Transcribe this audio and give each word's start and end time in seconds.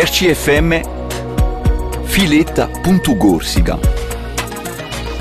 RCFM 0.00 0.80
Filetta.Gorsica 2.04 3.80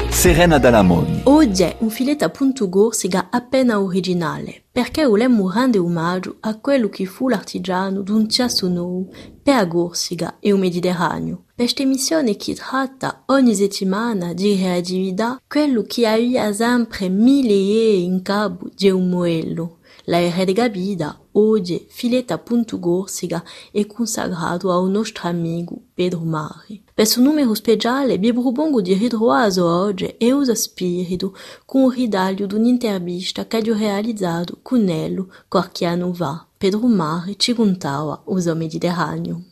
Serena 0.08 0.60
Dalamoni 0.60 1.22
Oggi 1.24 1.64
è 1.64 1.78
un 1.80 1.90
filetta 1.90 2.30
punto 2.30 2.70
gorsica 2.70 3.30
appena 3.32 3.80
originale, 3.80 4.66
perché 4.72 5.04
volemmo 5.04 5.50
rendere 5.52 5.84
omaggio 5.84 6.38
a 6.42 6.60
quello 6.60 6.90
che 6.90 7.06
fu 7.06 7.28
l'artigiano 7.28 8.02
d'un 8.02 8.30
cesso 8.30 8.68
nuovo 8.68 9.08
per 9.42 9.56
a 9.56 9.66
Gorsica 9.66 10.38
e 10.40 10.50
il 10.50 10.58
Mediterraneo. 10.58 11.46
Questa 11.56 11.82
emissione 11.82 12.36
che 12.36 12.54
tratta 12.54 13.24
ogni 13.28 13.56
settimana 13.56 14.34
di 14.34 14.58
reattività 14.58 15.42
quello 15.48 15.82
che 15.88 16.06
aveva 16.06 16.54
sempre 16.54 17.10
mille 17.10 17.54
in 17.54 18.22
capo 18.22 18.70
di 18.76 18.92
un 18.92 19.10
moello. 19.10 19.77
La 20.10 20.22
Errega 20.22 20.54
Gabida, 20.54 21.18
hoje, 21.34 21.86
fileta.górsiga, 21.90 23.44
é 23.74 23.84
consagrado 23.84 24.72
ao 24.72 24.88
nosso 24.88 25.12
amigo 25.24 25.82
Pedro 25.98 26.26
Mari. 26.26 26.82
Peço 26.96 27.22
número 27.22 27.52
especial, 27.52 28.08
Bibro 28.18 28.50
Bongo 28.54 28.82
de 28.82 28.94
Hidroaso 28.94 29.66
hoje 29.66 30.16
e 30.18 30.34
os 30.34 30.48
espírito 30.48 31.34
com 31.66 31.84
o 31.84 31.90
ridalho 31.90 32.48
de 32.48 32.56
uma 32.56 32.70
entrevista 32.70 33.44
que 33.44 33.58
é 33.58 33.60
realizado 33.60 34.58
com 34.64 34.78
ele, 34.78 35.26
Corquiano 35.50 36.14
Vá. 36.14 36.46
Pedro 36.58 36.88
Mari 36.88 37.36
te 37.36 37.54
contava 37.54 38.22
os 38.26 38.46
Mediterrâneo. 38.46 39.44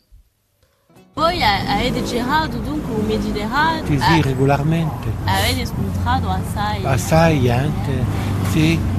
Voi 1.14 1.44
avete 1.44 2.06
girato 2.06 2.58
dunque 2.60 2.94
un 2.94 3.06
Mediterraneo? 3.06 3.86
Sì, 3.88 4.00
sì, 4.00 4.22
regolarmente. 4.22 5.10
Avete 5.26 5.66
scontrato 5.66 6.30
assai? 6.30 6.86
Assai, 6.86 7.50
anche, 7.50 8.06
sì. 8.52 8.95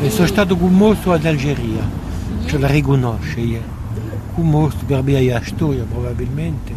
E 0.00 0.10
sono 0.10 0.26
stato 0.26 0.56
commosso 0.56 1.12
ad 1.12 1.24
Algeria, 1.24 1.88
ce 2.46 2.58
la 2.58 2.66
riconosce 2.66 3.40
io. 3.40 3.60
Commosso 4.34 4.78
per 4.86 5.02
via 5.02 5.18
della 5.20 5.40
storia 5.42 5.84
probabilmente, 5.84 6.74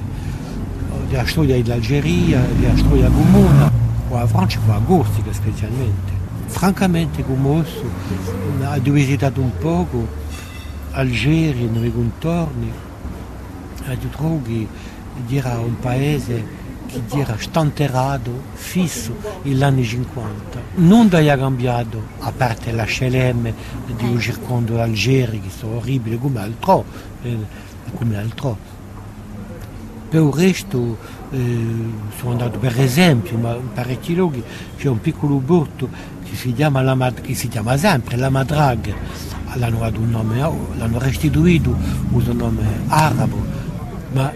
della 1.10 1.26
storia 1.26 1.56
dell'Algeria, 1.62 2.40
della 2.58 2.78
storia 2.78 3.10
comune, 3.10 3.72
con 4.08 4.20
la 4.20 4.28
Francia, 4.28 4.60
con 4.60 4.76
la 4.76 4.82
Corsica 4.86 5.34
specialmente. 5.34 6.14
Francamente 6.46 7.26
commosso, 7.26 7.84
ho 8.62 8.80
visitato 8.80 9.42
un 9.42 9.52
poco 9.58 10.08
Algeria, 10.92 11.70
nei 11.70 11.92
contorni, 11.92 12.72
ho 13.88 13.98
trovato 14.12 14.42
che 14.46 14.68
era 15.30 15.60
un 15.60 15.78
paese 15.80 16.46
che 16.88 17.20
era 17.20 17.36
stanterato, 17.38 18.32
fisso, 18.54 19.16
negli 19.44 19.62
anni 19.62 19.84
50. 19.84 20.60
Non 20.76 21.10
ha 21.12 21.38
cambiato, 21.38 22.02
a 22.20 22.32
parte 22.32 22.72
la 22.72 22.86
CLM 22.86 23.54
di 23.96 24.06
un 24.06 24.20
circondo 24.20 24.76
d'Algeri, 24.76 25.42
che 25.42 25.50
sono 25.50 25.78
orribili 25.78 26.18
come 26.18 26.40
altro, 26.40 26.86
eh, 27.22 27.38
come 27.96 28.18
altro. 28.18 28.76
Per 30.10 30.22
il 30.22 30.34
resto 30.34 30.98
eh, 31.32 31.66
sono 32.18 32.32
andato 32.32 32.60
per 32.60 32.80
esempio, 32.80 33.38
ma 33.38 33.56
in 33.56 33.74
parecchi 33.74 34.16
luoghi 34.16 34.42
c'è 34.78 34.88
un 34.88 35.02
piccolo 35.02 35.36
bordo 35.36 35.90
che 36.24 36.36
si 36.36 36.54
chiama, 36.54 36.82
la, 36.82 37.14
che 37.14 37.34
si 37.34 37.50
chiama 37.50 37.76
sempre 37.78 38.16
la 38.16 38.30
Madrag, 38.30 38.94
l'hanno 39.54 39.80
dato 39.80 40.00
un 40.00 40.10
nome, 40.10 40.38
l'hanno 40.38 41.00
restituito 41.00 41.76
un 42.10 42.24
nome 42.36 42.64
arabo, 42.88 43.46
ma 44.14 44.32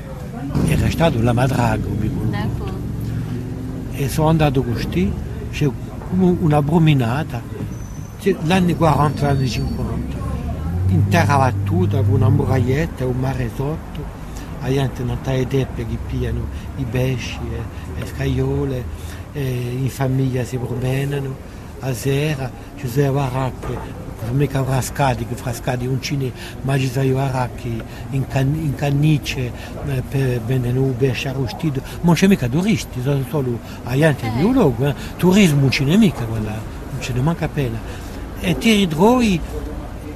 è 0.66 0.76
restato 0.76 1.22
la 1.22 1.34
Madrag 1.34 1.80
e 3.92 4.10
sono 4.10 4.30
andato 4.30 4.64
così, 4.64 5.12
c'è 5.52 5.70
una 6.18 6.62
bruminata, 6.62 7.42
l'anni 8.44 8.76
40, 8.76 9.30
anni 9.30 9.48
50, 9.48 10.18
in 10.88 11.08
terra 11.08 11.38
battuta 11.38 12.02
con 12.02 12.14
una 12.16 12.30
muraglietta, 12.30 13.06
un 13.06 13.20
mare 13.20 13.50
sotto, 13.54 14.04
la 14.62 14.70
gente 14.70 15.04
non 15.04 15.18
ha 15.22 15.46
teppe 15.46 15.86
che 15.86 15.98
pigliano 16.08 16.46
i 16.78 16.84
pesci, 16.84 17.40
e 17.54 18.00
le 18.00 18.06
scagliole, 18.08 18.84
e 19.34 19.78
in 19.80 19.90
famiglia 19.90 20.44
si 20.44 20.58
promenano, 20.58 21.36
a 21.82 21.94
sera 21.94 22.52
ci 22.78 22.88
sono 22.88 23.12
baracche 23.12 23.78
mica 24.32 24.64
frascati, 24.64 25.26
che 25.26 25.36
frascati 25.36 25.86
uncini, 25.86 26.32
ma 26.62 26.78
ci 26.78 26.90
sono 26.90 27.14
baracchi 27.14 27.82
in, 28.12 28.28
can, 28.28 28.54
in 28.56 28.76
cannice 28.76 29.52
eh, 29.88 30.02
per 30.08 30.42
arrostito, 31.26 31.82
ma 31.82 32.00
non 32.04 32.16
c'è 32.16 32.28
mica 32.28 32.48
turisti, 32.48 33.02
sono 33.02 33.24
solo 33.30 33.60
agenti 33.84 34.30
di 34.36 34.44
un 34.44 34.54
luogo, 34.54 34.88
eh. 34.88 34.96
turismo 35.18 35.62
non 35.62 35.72
ce 35.72 35.84
n'è 35.84 35.98
mica 35.98 36.24
quella, 36.26 36.52
non 36.52 37.02
ce 37.02 37.14
ne 37.14 37.22
manca 37.22 37.46
appena. 37.46 37.80
E 38.40 38.58
ti 38.58 38.74
ritrovi, 38.74 39.40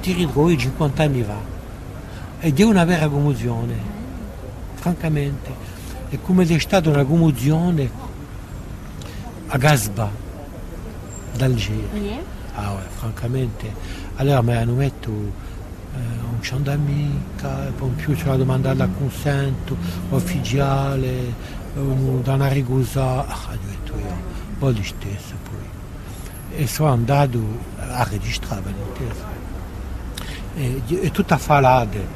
ti 0.00 0.12
ritrovi 0.12 0.58
50 0.58 1.02
anni 1.02 1.22
fa 1.22 1.54
ed 2.40 2.60
è 2.60 2.64
una 2.64 2.84
vera 2.84 3.08
commozione, 3.08 3.74
francamente, 4.74 5.54
è 6.08 6.18
come 6.20 6.44
se 6.44 6.54
è 6.54 6.58
stata 6.58 6.90
una 6.90 7.04
commozione 7.04 7.90
a 9.48 9.56
Gasba 9.58 10.10
d'Algeria. 11.36 12.34
Ah 12.58 12.72
ouais, 12.72 12.88
francamente. 12.88 13.72
Allora 14.16 14.40
mi 14.40 14.54
hanno 14.54 14.72
messo 14.72 14.94
eh, 15.04 15.98
un 16.30 16.40
ciò 16.40 16.56
d'amica, 16.56 17.70
poi 17.76 17.88
in 17.88 17.94
più 17.96 18.14
c'era 18.14 18.36
domandato 18.36 18.82
il 18.82 18.90
consento 18.98 19.76
ufficiale, 20.08 21.34
un, 21.74 22.22
da 22.22 22.32
una 22.32 22.48
rigosa, 22.48 23.26
ah, 23.26 23.38
ho 23.50 23.58
detto 23.62 23.92
io, 23.98 24.08
un 24.08 24.58
po' 24.58 24.72
di 24.72 24.82
stesso. 24.82 25.34
E 26.58 26.66
sono 26.66 26.90
andato 26.90 27.38
a 27.78 28.02
registrare 28.04 28.62
l'intesa. 28.64 29.24
E, 30.56 30.82
e 30.88 31.10
tutta 31.10 31.36
falade, 31.36 32.06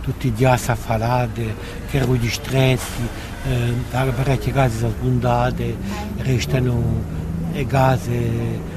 tutti 0.00 0.26
i 0.26 0.32
dias 0.32 0.68
affalate, 0.68 1.54
che 1.88 1.96
erano 1.96 2.16
distretti, 2.16 3.08
eh, 3.44 3.74
parecchie 3.90 4.52
case 4.52 4.78
sono 4.78 4.90
sbondate, 4.98 5.76
restano 6.16 6.82
le 7.52 7.66
case 7.66 8.74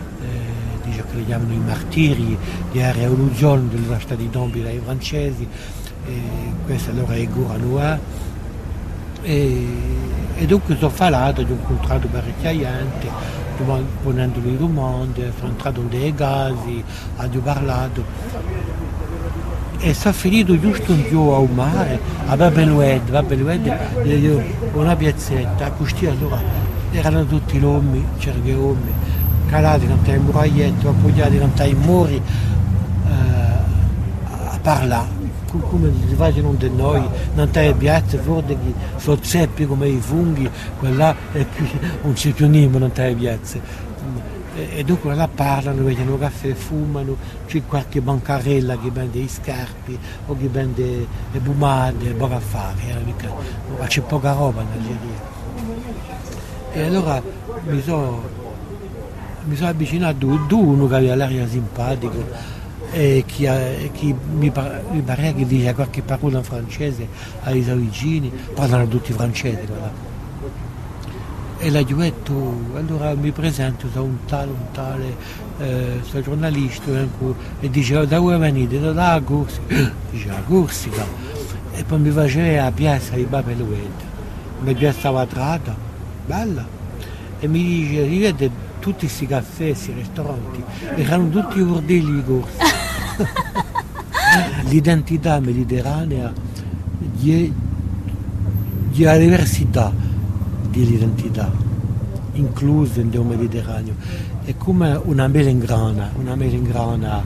dice 0.89 1.03
che 1.09 1.17
li 1.17 1.25
chiamano 1.25 1.53
i 1.53 1.61
martiri 1.66 2.38
di 2.72 2.91
rivoluzione 2.91 3.67
della 3.69 3.97
città 4.00 4.16
di 4.16 4.29
Dombi 4.29 4.61
dai 4.61 4.81
francesi, 4.83 5.47
e 6.05 6.22
questa 6.66 6.91
allora 6.91 7.13
è 7.13 7.27
Gouranois. 7.27 8.00
E, 9.22 9.67
e 10.38 10.45
dunque 10.45 10.77
sono 10.77 10.91
parlato, 10.91 11.41
ho 11.41 11.45
incontrato 11.47 12.07
parecchia 12.07 12.55
gente, 12.55 13.07
ponendo 14.01 14.39
le 14.41 14.57
domande, 14.57 15.33
sono 15.38 15.51
entrato 15.51 15.83
nei 15.89 16.13
casi, 16.13 16.83
ho 17.17 17.39
parlato. 17.44 18.03
E 19.81 19.94
sono 19.94 20.13
finito 20.13 20.59
giusto 20.59 20.91
un 20.91 21.03
giorno 21.09 21.35
al 21.35 21.50
mare, 21.51 22.00
a 22.27 22.35
Babelued, 22.35 23.09
Babelued, 23.09 24.41
una 24.73 24.95
piazzetta, 24.95 25.71
così 25.71 26.06
allora 26.06 26.41
erano 26.91 27.25
tutti 27.25 27.57
uomini, 27.59 28.06
c'erano 28.17 28.44
gli 28.44 28.51
uomini, 28.51 28.91
calati 29.49 29.87
contro 29.87 30.13
il 30.13 30.19
muraglietto, 30.19 30.89
appoggiati 30.89 31.37
contro 31.39 31.65
i 31.65 31.73
muri 31.73 32.15
eh, 32.15 33.11
a 34.31 34.59
parlare 34.61 35.17
come 35.57 35.91
si 36.07 36.13
facciano 36.13 36.53
da 36.53 36.67
noi, 36.67 37.03
non 37.33 37.49
c'è 37.49 37.73
piazza, 37.73 38.19
forse 38.19 38.49
che 38.49 38.73
sono 38.97 39.17
zeppi 39.19 39.65
come 39.65 39.88
i 39.88 39.99
funghi, 39.99 40.47
quella 40.77 41.15
è 41.31 41.43
più, 41.43 41.65
non 42.03 42.13
c'è 42.13 42.31
più 42.31 42.47
niente, 42.47 42.77
non 42.77 42.91
c'è 42.91 43.15
piazza. 43.15 43.57
E, 44.55 44.69
e 44.75 44.83
dopo 44.83 45.09
là 45.09 45.27
parlano, 45.27 45.83
vedono 45.83 46.17
caffè, 46.17 46.53
fumano, 46.53 47.15
c'è 47.47 47.63
qualche 47.65 48.01
bancarella 48.01 48.77
che 48.77 48.91
vende 48.91 49.19
i 49.19 49.27
scarpi 49.27 49.97
o 50.27 50.38
che 50.38 50.47
vende 50.47 51.07
le 51.31 51.39
bumate, 51.39 52.11
poco 52.11 52.35
a 52.35 52.39
fare, 52.39 52.81
eh, 52.88 53.13
ma 53.79 53.85
c'è 53.85 54.01
poca 54.01 54.33
roba 54.33 54.61
in 54.61 54.67
Algeria. 54.71 55.38
E 56.71 56.83
allora 56.83 57.21
mi 57.65 57.81
sono 57.81 58.38
mi 59.49 59.55
sono 59.55 59.69
avvicinato 59.69 60.31
ad 60.31 60.51
uno 60.51 60.87
che 60.87 60.95
aveva 60.95 61.15
l'aria 61.15 61.47
simpatico 61.47 62.23
e 62.91 63.23
che, 63.25 63.89
che 63.91 64.15
mi, 64.31 64.51
mi 64.91 65.01
pare 65.01 65.33
che 65.33 65.45
dice 65.45 65.73
qualche 65.73 66.03
parola 66.03 66.37
in 66.37 66.43
francese 66.43 67.07
ai 67.43 67.63
suoi 67.63 67.77
vicini, 67.77 68.31
parlano 68.53 68.88
tutti 68.88 69.12
francesi. 69.12 69.57
E 71.62 71.69
l'ha 71.71 71.83
detto, 71.83 72.33
allora 72.75 73.13
mi 73.15 73.31
presento 73.31 73.88
da 73.91 74.01
un 74.01 74.18
tale, 74.25 74.51
un 74.51 74.71
tale, 74.71 75.15
eh, 75.57 76.00
sono 76.03 76.21
giornalista, 76.21 76.91
e 77.59 77.69
dice, 77.69 77.94
da 78.06 78.18
dove 78.18 78.38
venite? 78.38 78.79
Da 78.79 79.19
Corsica, 79.24 79.63
dice, 80.12 80.27
la 80.27 80.41
Corsica. 80.47 81.06
E 81.74 81.83
poi 81.83 82.00
mi 82.00 82.12
faceva 82.12 82.63
la 82.63 82.71
piazza 82.71 83.15
di 83.15 83.24
Babelueta, 83.24 84.06
una 84.62 84.74
piazza 84.74 85.09
quadrata, 85.09 85.75
bella, 86.25 86.65
e 87.39 87.47
mi 87.47 87.62
dice, 87.62 88.07
vede 88.07 88.69
tutti 88.79 89.05
questi 89.05 89.25
caffè, 89.25 89.65
questi 89.67 89.93
ristoranti, 89.93 90.63
erano 90.95 91.29
tutti 91.29 91.61
bordelli 91.61 92.15
di 92.15 92.23
corsa. 92.23 92.63
L'identità 94.69 95.39
mediterranea 95.39 96.31
di, 96.97 97.51
di 98.91 99.03
la 99.03 99.17
diversità 99.17 99.91
dell'identità 100.69 101.67
incluse 102.33 103.03
nel 103.03 103.21
Mediterraneo. 103.21 103.95
È 104.43 104.55
come 104.57 104.99
una 105.03 105.27
melengrana, 105.27 106.11
una 106.17 106.35
melengrana, 106.35 107.23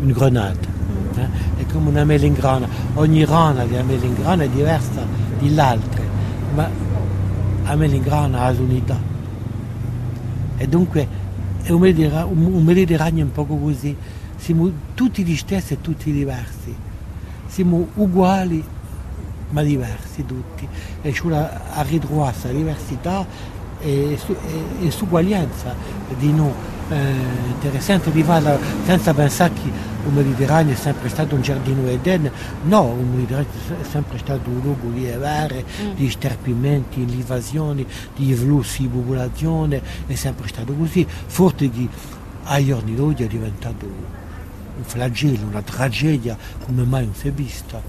una 0.00 0.12
granata. 0.12 0.68
eh? 1.16 1.28
è 1.58 1.66
come 1.72 1.90
una 1.90 2.04
melingrana, 2.04 2.66
ogni 2.94 3.24
rana 3.24 3.64
della 3.64 3.82
melingrana 3.82 4.44
è 4.44 4.48
diversa 4.48 5.04
dall'altra, 5.38 6.02
ma 6.54 6.68
la 7.64 7.74
melingrana 7.76 8.40
ha 8.40 8.50
l'unità. 8.50 9.14
E 10.56 10.66
dunque 10.66 11.06
è 11.62 11.70
un 11.70 12.62
Mediterraneo 12.64 13.24
un 13.24 13.32
po' 13.32 13.44
così, 13.44 13.96
siamo 14.36 14.70
tutti 14.94 15.24
gli 15.24 15.36
stessi 15.36 15.74
e 15.74 15.80
tutti 15.80 16.12
diversi, 16.12 16.74
siamo 17.46 17.88
uguali 17.94 18.62
ma 19.50 19.62
diversi 19.62 20.24
tutti, 20.24 20.66
e 21.02 21.14
sulla 21.14 21.72
a 21.72 21.82
ritrovare 21.82 22.34
la 22.42 22.50
diversità 22.50 23.26
e, 23.80 24.18
e, 24.18 24.86
e 24.86 24.90
suguaglianza 24.90 25.74
di 26.18 26.32
noi. 26.32 26.52
Eh, 26.88 27.14
interessante 27.48 28.12
di 28.12 28.22
farla 28.22 28.56
senza 28.84 29.12
pensare 29.12 29.52
che 29.54 29.70
il 30.06 30.12
Mediterraneo 30.12 30.72
è 30.72 30.76
sempre 30.76 31.08
stato 31.08 31.34
un 31.34 31.42
giardino 31.42 31.86
Eden, 31.88 32.30
no, 32.64 32.96
il 32.98 33.06
Mediterraneo 33.06 33.50
è 33.80 33.84
sempre 33.84 34.18
stato 34.18 34.48
un 34.48 34.60
luogo 34.60 34.88
di 34.90 35.06
evare, 35.06 35.64
mm. 35.64 35.94
di 35.94 36.10
sterpimenti, 36.10 37.04
di 37.04 37.14
invasioni, 37.14 37.86
di 38.14 38.34
flussi 38.34 38.82
di 38.82 38.88
popolazione, 38.88 39.82
è 40.06 40.14
sempre 40.14 40.48
stato 40.48 40.72
così, 40.74 41.06
forte 41.26 41.70
che 41.70 41.88
ai 42.44 42.66
giorni 42.66 42.94
d'oggi 42.94 43.24
è 43.24 43.26
diventato 43.26 43.84
un 43.86 44.84
flagello, 44.84 45.46
una 45.46 45.62
tragedia 45.62 46.36
come 46.64 46.84
mai 46.84 47.04
non 47.04 47.14
si 47.14 47.28
è 47.28 47.32
vista 47.32 47.80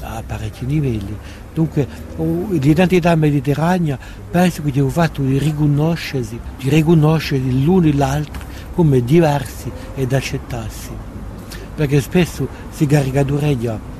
a 0.00 0.22
parecchi 0.26 0.66
livelli. 0.66 1.16
Dunque 1.52 1.86
l'identità 2.50 3.14
mediterranea 3.14 3.98
penso 4.30 4.62
che 4.62 4.72
sia 4.72 4.88
fatto 4.88 5.22
di 5.22 5.38
riconoscersi, 5.38 6.38
di 6.58 6.68
riconoscere 6.68 7.42
l'uno 7.42 7.86
e 7.86 7.94
l'altro 7.94 8.42
come 8.74 9.04
diversi 9.04 9.70
ed 9.94 10.12
accettarsi. 10.12 11.13
Perché 11.74 12.00
spesso 12.00 12.46
si 12.70 12.86
caricatureggia 12.86 13.92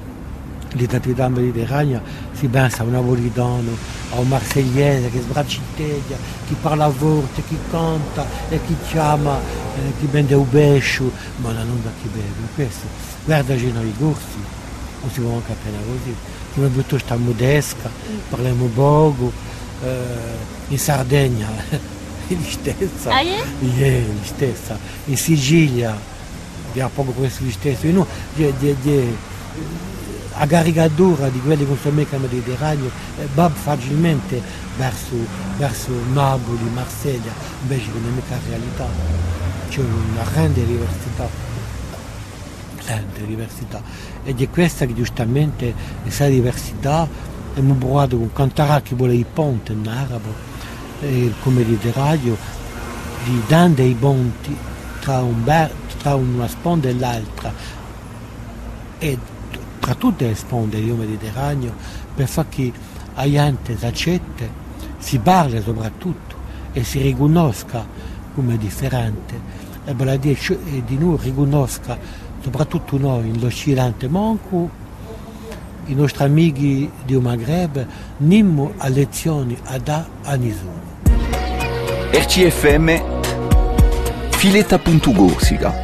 l'identità 0.75 1.29
mediterranea, 1.29 2.01
si 2.33 2.47
pensa 2.47 2.83
a 2.83 2.85
un 2.85 2.93
napolitano, 2.93 3.71
a 4.11 4.19
un 4.19 4.29
marsegliese 4.29 5.11
che 5.11 5.21
sbracciteggia, 5.21 6.17
chi 6.47 6.57
parla 6.61 6.85
a 6.85 6.89
volte, 6.89 7.43
chi 7.47 7.57
canta 7.71 8.27
e 8.49 8.61
chi 8.65 8.77
chiama, 8.89 9.39
eh, 9.39 9.93
chi 9.99 10.07
vende 10.11 10.35
un 10.35 10.49
bescio, 10.49 11.11
ma 11.37 11.53
la 11.53 11.63
non 11.63 11.83
da 11.83 11.91
chi 12.01 12.09
beve. 12.09 12.49
Questo, 12.55 12.87
guardaci 13.25 13.73
noi 13.73 13.93
corsi. 13.99 14.63
Non 15.01 15.13
si 15.13 15.21
può 15.21 15.35
anche 15.35 15.53
appena 15.53 15.79
così. 15.79 16.15
Come 16.55 16.73
tutto 16.73 16.99
sta 16.99 17.17
modesca, 17.17 17.91
parliamo 18.31 18.67
poco, 18.67 19.33
eh, 19.83 20.69
in 20.69 20.79
Sardegna 20.79 21.49
la 22.29 22.37
stessa, 22.49 23.11
ah, 23.11 23.21
yeah? 23.21 23.45
yeah, 23.61 24.07
la 24.07 24.25
stessa, 24.25 24.79
in 25.07 25.17
Sicilia 25.17 26.13
abbiamo 26.75 26.91
poco 26.93 27.13
questo 27.13 27.49
stesso, 27.51 27.87
no, 27.91 28.05
di, 28.35 28.53
di, 28.59 28.77
di, 28.81 29.17
a 30.33 30.47
caricatura 30.47 31.29
di 31.29 31.41
quelli 31.41 31.65
che 31.65 31.77
sono 31.81 31.95
nel 31.95 32.21
Mediterraneo 32.21 32.91
eh, 33.19 33.29
va 33.33 33.49
facilmente 33.49 34.43
verso, 34.77 35.15
verso 35.57 35.93
Napoli, 36.13 36.69
Marsiglia, 36.75 37.31
invece 37.63 37.93
che 37.93 37.99
non 37.99 38.09
è 38.09 38.15
mica 38.15 38.39
realtà, 38.49 38.89
c'è 39.69 39.81
una 39.81 40.25
grande 40.33 40.67
diversità 40.67 41.53
grande 42.85 43.25
diversità. 43.25 43.81
Ed 44.25 44.43
è 44.43 44.51
questa 44.51 44.85
che 44.85 44.95
giustamente 44.95 45.73
questa 46.03 46.27
diversità 46.27 47.09
abbiamo 47.53 47.75
provato 47.75 48.19
con 48.19 48.31
cantare 48.33 48.83
che 48.83 48.95
vuole 48.95 49.15
il 49.15 49.25
ponte 49.25 49.73
in 49.73 49.89
arabo 49.89 50.35
eh, 51.01 51.33
come 51.41 51.63
Mediterraneo 51.63 52.37
di 53.25 53.41
dare 53.47 53.73
dei 53.73 53.95
ponti 53.95 54.55
tra, 55.01 55.23
un 55.23 55.43
ber, 55.45 55.71
tra 56.05 56.15
una 56.17 56.47
sponda 56.47 56.91
e 56.91 56.95
l'altra. 56.95 57.51
E 58.99 59.19
tra 59.81 59.95
tutte 59.95 60.27
le 60.27 60.35
sponde 60.35 60.85
del 60.85 60.95
Mediterraneo 60.95 61.73
per 62.15 62.29
far 62.29 62.47
che 62.51 62.71
la 63.15 63.31
gente 63.31 63.77
accetta, 63.81 64.45
si 64.99 65.19
parli 65.19 65.63
soprattutto 65.63 66.37
e 66.75 66.85
si 66.85 67.01
riconosca 67.01 67.87
come 68.35 68.59
differente. 68.59 69.63
E 69.87 69.95
di 70.85 70.99
noi 70.99 71.17
riconosca 71.23 71.97
soprattutto 72.43 72.99
noi, 72.99 73.39
l'Occidente, 73.41 74.07
manco 74.07 74.83
i 75.87 75.95
nostri 75.95 76.25
amici 76.25 76.91
del 77.07 77.21
Maghreb, 77.21 77.87
nimmo 78.19 78.75
a 78.77 78.89
lezioni 78.89 79.57
a 79.65 79.79
da 79.79 80.07
a 80.23 80.35
nessuno. 80.35 80.93
RCFM 82.13 83.03
Filetta.Gorsica 84.31 85.84